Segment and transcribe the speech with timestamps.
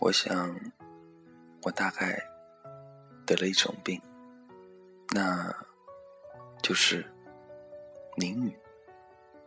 [0.00, 0.58] 我想，
[1.62, 2.22] 我大概
[3.26, 4.00] 得了一种病，
[5.10, 5.52] 那
[6.62, 7.04] 就是
[8.16, 8.56] 淋雨，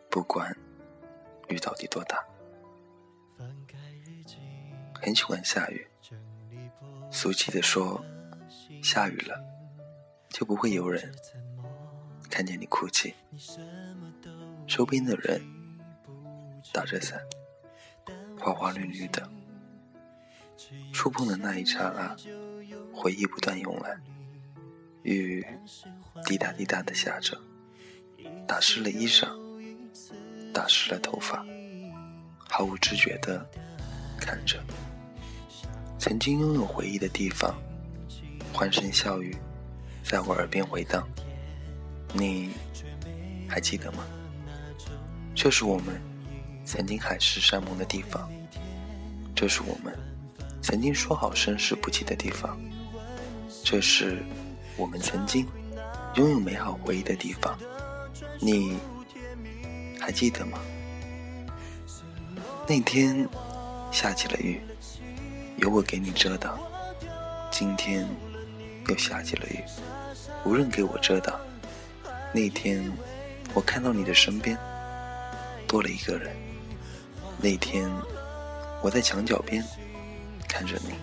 [0.09, 0.55] 不管
[1.47, 2.23] 雨到底多大。
[5.01, 5.87] 很喜欢下雨，
[7.09, 8.03] 俗气的说，
[8.83, 9.41] 下雨了
[10.29, 11.11] 就不会有人
[12.29, 13.15] 看见你哭泣。
[14.67, 15.41] 周边的人
[16.73, 17.19] 打着伞，
[18.37, 19.27] 花花绿绿的。
[20.91, 22.15] 触碰的那一刹那，
[22.93, 23.97] 回忆不断涌来。
[25.03, 25.45] 雨
[26.25, 27.39] 滴答滴答的下着，
[28.47, 29.27] 打湿了衣裳，
[30.53, 31.43] 打湿了头发，
[32.37, 33.43] 毫无知觉的
[34.19, 34.63] 看着。
[35.97, 37.55] 曾经拥有回忆的地方，
[38.53, 39.35] 欢声笑语
[40.03, 41.07] 在我耳边回荡。
[42.13, 42.51] 你
[43.49, 44.05] 还记得吗？
[45.33, 45.99] 这是我们
[46.65, 48.29] 曾经海誓山盟的地方，
[49.35, 49.97] 这是我们。
[50.61, 52.57] 曾经说好生死不弃的地方，
[53.63, 54.23] 这是
[54.77, 55.45] 我们曾经
[56.15, 57.57] 拥有美好回忆的地方，
[58.39, 58.77] 你
[59.99, 60.59] 还记得吗？
[62.67, 63.27] 那天
[63.91, 64.61] 下起了雨，
[65.57, 66.57] 有我给你遮挡。
[67.51, 68.07] 今天
[68.87, 69.59] 又下起了雨，
[70.45, 71.37] 无人给我遮挡。
[72.33, 72.89] 那天
[73.53, 74.57] 我看到你的身边
[75.67, 76.33] 多了一个人。
[77.41, 77.91] 那天
[78.81, 79.63] 我在墙角边。
[80.51, 80.95] 看着你，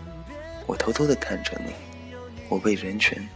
[0.66, 1.72] 我偷偷的看着你，
[2.50, 3.26] 我被人群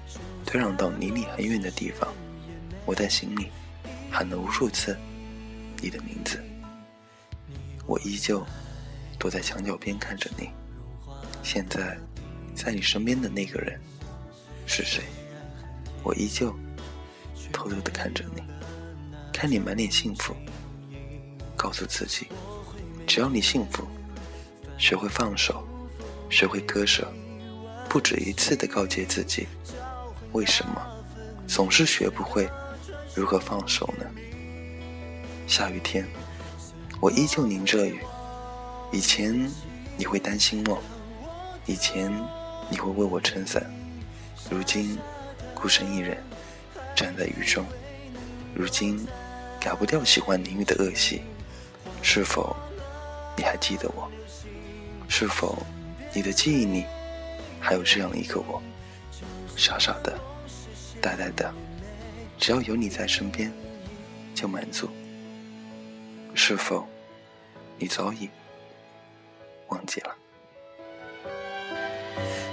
[0.44, 2.12] 推让到离你很远的地方，
[2.84, 3.48] 我在心里
[4.10, 4.94] 喊了无数次
[5.80, 6.38] 你的名字，
[7.86, 8.44] 我依旧
[9.18, 10.50] 躲在墙角边看着你。
[11.42, 11.98] 现在
[12.54, 13.80] 在你身边的那个人
[14.66, 15.02] 是谁？
[16.04, 16.54] 我依旧
[17.52, 18.42] 偷偷的看着你，
[19.32, 20.36] 看你满脸幸福，
[21.56, 22.28] 告诉自己，
[23.06, 23.88] 只要你幸福，
[24.76, 25.66] 学会放手。
[26.32, 27.06] 学会割舍，
[27.90, 29.46] 不止一次的告诫自己：
[30.32, 30.80] 为什么
[31.46, 32.48] 总是学不会
[33.14, 34.06] 如何放手呢？
[35.46, 36.08] 下雨天，
[37.02, 38.00] 我依旧淋着雨。
[38.90, 39.46] 以前
[39.98, 40.82] 你会担心我，
[41.66, 42.10] 以前
[42.70, 43.62] 你会为我撑伞，
[44.50, 44.98] 如今
[45.54, 46.16] 孤身一人
[46.96, 47.66] 站在雨中，
[48.54, 49.06] 如今
[49.60, 51.20] 改不掉喜欢淋雨的恶习。
[52.00, 52.56] 是否
[53.36, 54.10] 你还记得我？
[55.08, 55.62] 是否？
[56.14, 56.84] 你的记忆里，
[57.58, 58.62] 还有这样一个我，
[59.56, 60.12] 傻傻的，
[61.00, 61.50] 呆呆的，
[62.38, 63.50] 只要有你在身边，
[64.34, 64.90] 就满足。
[66.34, 66.86] 是否，
[67.78, 68.28] 你早已
[69.68, 70.14] 忘记了？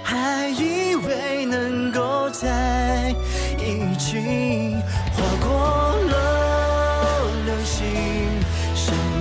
[0.02, 3.14] 还以为能够在
[3.58, 4.16] 一起，
[5.12, 9.19] 划过了流星。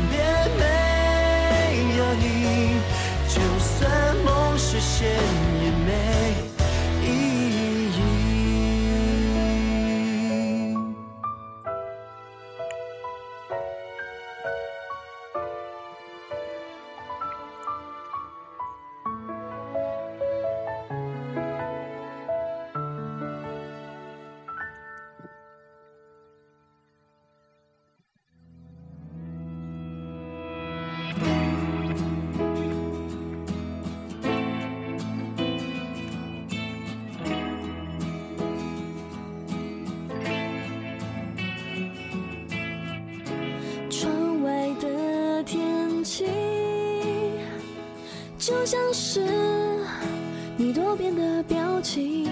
[50.89, 52.25] 多变的表情，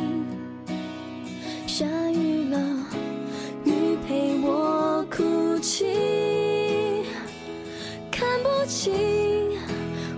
[1.67, 2.57] 下雨了，
[3.63, 5.85] 雨陪我哭泣，
[8.09, 8.91] 看不清，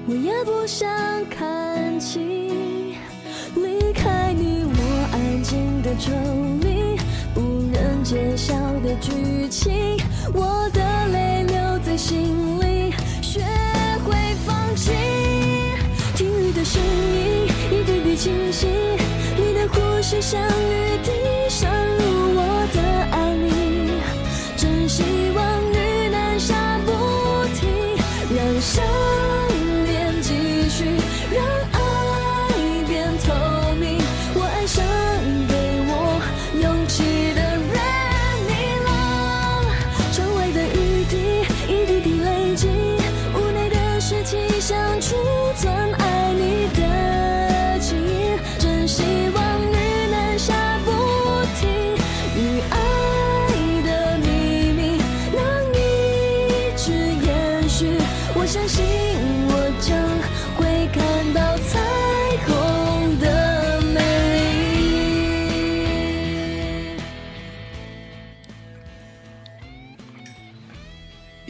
[0.08, 0.90] 我也不想
[1.30, 2.96] 看清，
[3.56, 6.14] 离开你，我安静的抽
[6.62, 6.98] 离，
[7.34, 7.42] 不
[7.74, 9.98] 忍揭晓的剧情，
[10.34, 12.69] 我的泪留在心里，
[18.20, 18.68] 清晰，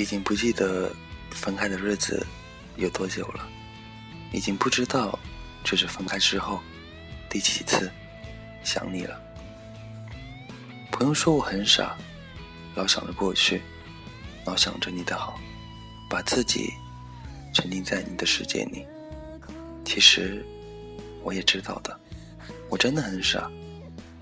[0.10, 0.92] 已经不记得
[1.30, 2.26] 分开的日子
[2.78, 3.48] 有多久了，
[4.34, 5.20] 已经不知道
[5.64, 6.60] 这是分开之后
[7.30, 7.92] 第几次
[8.64, 9.22] 想你了。
[10.92, 11.96] 朋友说我很傻，
[12.74, 13.62] 老想着过去，
[14.46, 15.40] 老想着你的好，
[16.10, 16.74] 把自己
[17.54, 18.84] 沉浸在你的世界里。
[19.86, 20.44] 其实
[21.22, 22.00] 我也知道的，
[22.68, 23.48] 我真的很傻，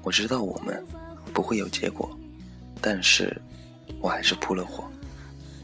[0.02, 0.86] 我知道我们
[1.34, 2.14] 不会有结果，
[2.82, 3.42] 但是
[4.02, 4.84] 我还是扑了火。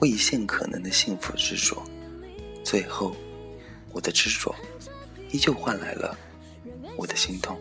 [0.04, 1.82] 为一线可能的幸福执着，
[2.62, 3.16] 最后，
[3.94, 4.54] 我的执着
[5.32, 6.18] 依旧换来了
[6.98, 7.58] 我的心痛。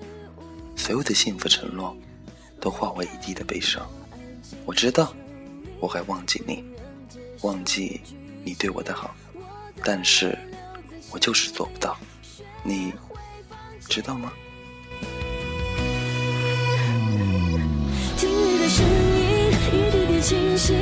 [0.74, 1.96] 所有的幸福承诺
[2.60, 3.88] 都化为一地的悲伤。
[4.66, 5.14] 我知道
[5.78, 6.64] 我还忘记你，
[7.42, 8.00] 忘记
[8.44, 9.14] 你对我的好，
[9.84, 10.36] 但是
[11.12, 11.96] 我就是做不到。
[12.64, 12.92] 你
[13.88, 14.32] 知道吗？
[18.16, 20.74] 听你的声音，一滴滴清晰。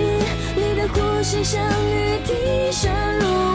[1.21, 3.50] 你的呼吸像雨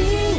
[0.00, 0.37] 我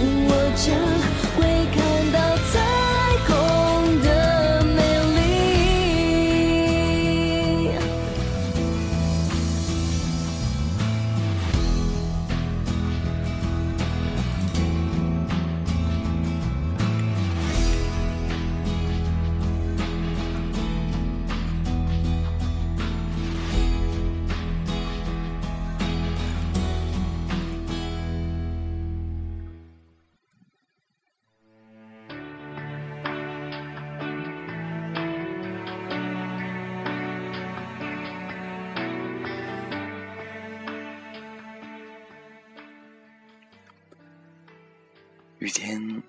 [45.39, 46.03] 雨天，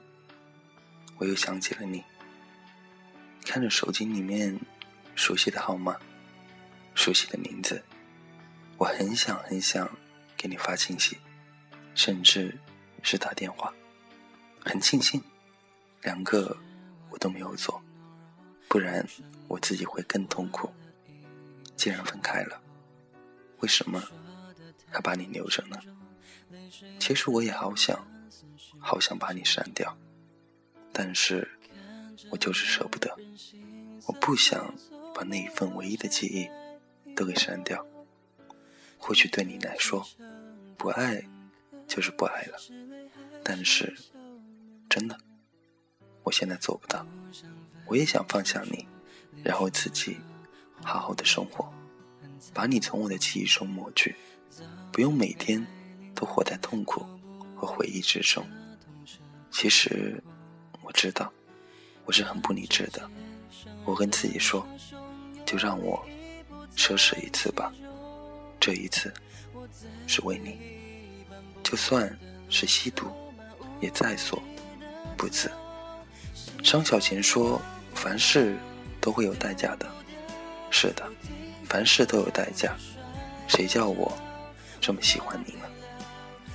[1.16, 2.02] 我又想起了你。
[3.44, 4.58] 看着手机里面
[5.14, 5.96] 熟悉的号码、
[6.96, 7.80] 熟悉的名字，
[8.76, 9.88] 我很想很想
[10.36, 11.16] 给你发信息，
[11.94, 12.58] 甚至
[13.04, 13.72] 是打电话。
[14.64, 15.22] 很庆幸，
[16.02, 16.56] 两个
[17.08, 17.80] 我都没有做，
[18.66, 19.06] 不然
[19.46, 20.68] 我自己会更痛苦。
[21.76, 22.60] 既然分开了，
[23.60, 24.02] 为什么
[24.90, 25.80] 还把你留着呢？
[26.98, 28.04] 其实我也好想。
[28.78, 29.96] 好想把你删掉，
[30.92, 31.48] 但是
[32.30, 33.16] 我就是舍不得。
[34.06, 34.74] 我不想
[35.14, 36.48] 把那一份唯一的记忆
[37.14, 37.84] 都给删掉。
[38.98, 40.06] 或许对你来说，
[40.76, 41.22] 不爱
[41.86, 42.58] 就是不爱了，
[43.44, 43.96] 但是
[44.88, 45.18] 真的，
[46.22, 47.06] 我现在做不到。
[47.86, 48.86] 我也想放下你，
[49.42, 50.18] 然后自己
[50.82, 51.72] 好好的生活，
[52.52, 54.16] 把你从我的记忆中抹去，
[54.92, 55.66] 不用每天
[56.14, 57.06] 都活在痛苦
[57.60, 58.42] 和回忆之中。
[59.50, 60.22] 其实
[60.80, 61.30] 我知道
[62.06, 63.08] 我是很不理智的，
[63.84, 64.66] 我跟自己说，
[65.44, 66.02] 就让我
[66.74, 67.70] 奢侈一次吧，
[68.58, 69.12] 这一次
[70.06, 70.58] 是为你，
[71.62, 73.06] 就算是吸毒，
[73.80, 74.42] 也在所
[75.18, 75.50] 不辞。
[76.62, 77.60] 张小娴说
[77.94, 78.56] ：“凡事
[79.00, 79.86] 都会有代价的。”
[80.70, 81.06] 是的，
[81.66, 82.74] 凡事都有代价。
[83.48, 84.16] 谁叫我
[84.80, 85.69] 这么喜欢你呢？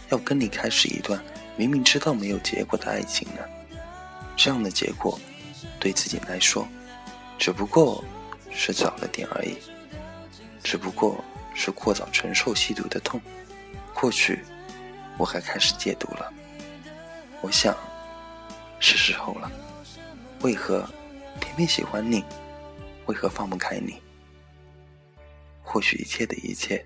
[0.10, 1.22] 要跟你开始一段。
[1.58, 3.42] 明明知道没有结果的爱情呢？
[4.36, 5.18] 这样的结果，
[5.80, 6.68] 对自己来说，
[7.38, 8.04] 只不过
[8.52, 9.58] 是早了点而已，
[10.62, 13.22] 只不过是过早承受吸毒的痛。
[13.94, 14.44] 或许
[15.18, 16.34] 我还开始戒毒了。
[17.42, 17.74] 我想，
[18.82, 19.50] 是时候了。
[20.42, 20.86] 为何
[21.40, 22.22] 偏偏喜欢你？
[23.06, 24.02] 为何放不开你？
[25.64, 26.86] 或许一切的一切，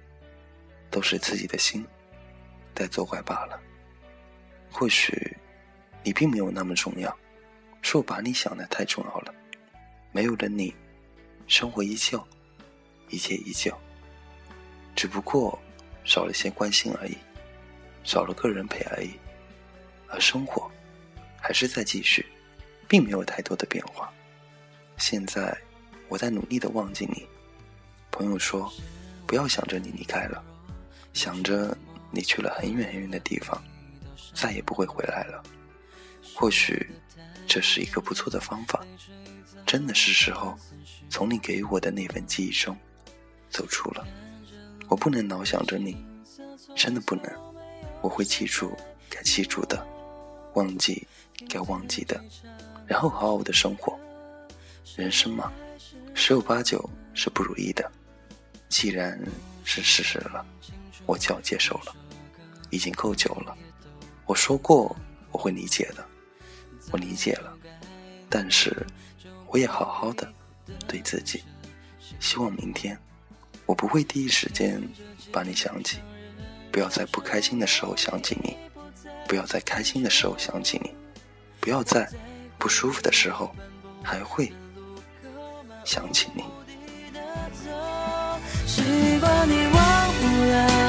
[0.92, 1.84] 都是自己的心
[2.76, 3.60] 在作怪罢了。
[4.72, 5.36] 或许，
[6.04, 7.16] 你并没有那么重要，
[7.82, 9.34] 是我把你想的太重要了。
[10.12, 10.74] 没有了你，
[11.48, 12.26] 生活依旧，
[13.10, 13.76] 一切依旧，
[14.96, 15.58] 只不过
[16.04, 17.18] 少了些关心而已。
[18.04, 19.12] 少了个人陪而已，
[20.08, 20.72] 而生活
[21.40, 22.26] 还是在继续，
[22.88, 24.12] 并没有太多的变化。
[24.98, 25.56] 现在
[26.08, 27.28] 我在努力的忘记你。
[28.10, 28.72] 朋友说，
[29.28, 30.44] 不要想着你离开了，
[31.14, 31.78] 想着
[32.12, 33.62] 你去了很远很远的地方，
[34.34, 35.44] 再也不会回来了。
[36.36, 36.90] 或许
[37.48, 38.86] 这是一个不错的方法。
[39.66, 40.58] 真的是时候
[41.10, 42.76] 从你给我的那份记忆中
[43.52, 44.08] 走出了。
[44.88, 46.04] 我不能老想着你，
[46.76, 47.26] 真的不能。
[48.02, 48.76] 我会记住
[49.10, 49.86] 该记住的，
[50.56, 51.06] 忘记
[51.48, 52.20] 该忘记的，
[52.88, 54.00] 然后好好的生活。
[54.96, 55.52] 人生嘛，
[56.16, 57.92] 十有八九是不如意的。
[58.70, 59.22] 既然
[59.72, 60.44] 是事实了，
[61.06, 61.96] 我就要接受了。
[62.72, 63.56] 已经够久了，
[64.26, 64.96] 我说过
[65.32, 66.04] 我会理解的，
[66.92, 67.56] 我理解了。
[68.28, 68.84] 但是
[69.46, 70.28] 我也好好的
[70.88, 71.44] 对自己，
[72.20, 73.00] 希望明天
[73.68, 74.82] 我不会第一时间
[75.32, 76.00] 把你想起，
[76.72, 78.58] 不要在不开心的时候想起你，
[79.28, 80.96] 不要在开心的时候想起你，
[81.60, 82.12] 不要在
[82.58, 83.56] 不舒服的时候
[84.04, 84.52] 还会
[85.86, 86.44] 想起你。
[89.46, 90.89] 你忘不了，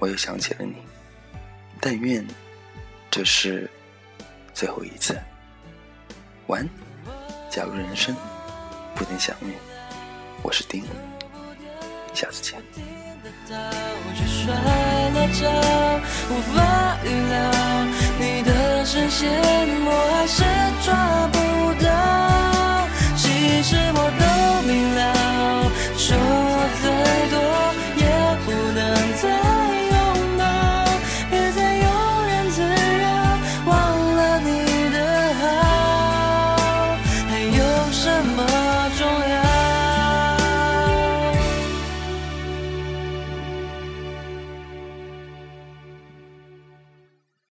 [0.00, 0.74] 我又想起了你。
[1.80, 2.26] 但愿
[3.08, 3.70] 这是
[4.52, 5.16] 最后一次。
[6.48, 6.68] 晚安。
[7.48, 8.14] 假如人生
[8.94, 9.54] 不能相遇，
[10.42, 10.84] 我是丁，
[12.14, 12.62] 下次见。
[18.20, 19.28] 你的视线，
[19.84, 20.44] 我还是
[20.84, 21.38] 抓不